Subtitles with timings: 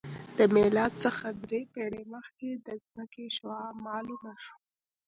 [0.37, 4.57] د میلاد څخه درې پېړۍ مخکې د ځمکې شعاع معلومه شوه